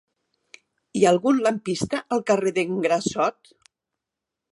Hi 0.99 1.03
ha 1.03 1.11
algun 1.15 1.41
lampista 1.47 1.99
al 2.17 2.23
carrer 2.31 2.53
d'en 2.59 2.81
Grassot? 2.87 3.53